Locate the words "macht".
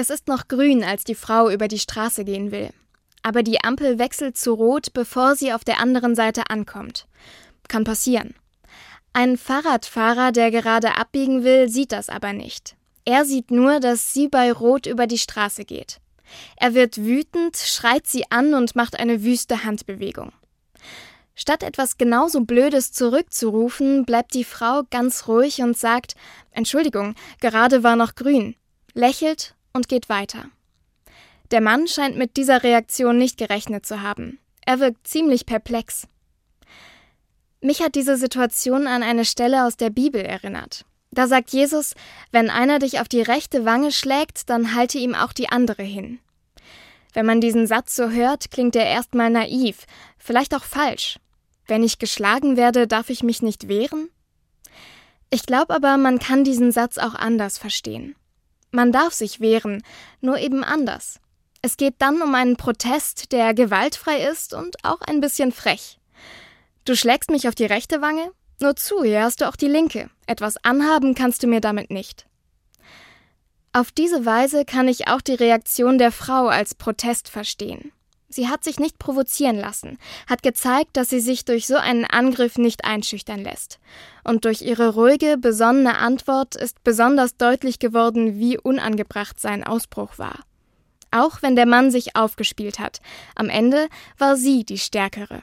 18.76-19.00